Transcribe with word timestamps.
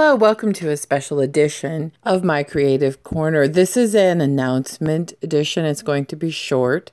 Hello, 0.00 0.14
welcome 0.14 0.52
to 0.52 0.70
a 0.70 0.76
special 0.76 1.18
edition 1.18 1.90
of 2.04 2.22
My 2.22 2.44
Creative 2.44 3.02
Corner. 3.02 3.48
This 3.48 3.76
is 3.76 3.96
an 3.96 4.20
announcement 4.20 5.12
edition. 5.22 5.64
It's 5.64 5.82
going 5.82 6.06
to 6.06 6.14
be 6.14 6.30
short. 6.30 6.92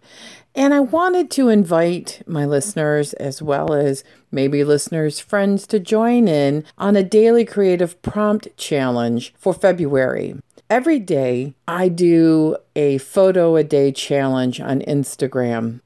And 0.55 0.73
I 0.73 0.79
wanted 0.79 1.29
to 1.31 1.49
invite 1.49 2.23
my 2.25 2.47
listeners, 2.47 3.13
as 3.13 3.43
well 3.43 3.75
as 3.75 4.03
maybe 4.31 4.63
listeners' 4.63 5.19
friends, 5.19 5.67
to 5.67 5.79
join 5.79 6.27
in 6.27 6.65
on 6.79 6.95
a 6.95 7.03
daily 7.03 7.45
creative 7.45 8.01
prompt 8.01 8.47
challenge 8.57 9.35
for 9.37 9.53
February. 9.53 10.41
Every 10.67 10.97
day, 10.97 11.53
I 11.67 11.89
do 11.89 12.57
a 12.75 12.97
photo 12.97 13.55
a 13.55 13.63
day 13.63 13.91
challenge 13.91 14.59
on 14.59 14.81
Instagram. 14.81 15.81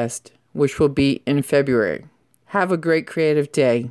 podcast 0.08 0.30
which 0.52 0.80
will 0.80 0.88
be 0.88 1.22
in 1.26 1.42
February. 1.42 2.04
Have 2.46 2.72
a 2.72 2.76
great 2.76 3.06
creative 3.06 3.52
day. 3.52 3.90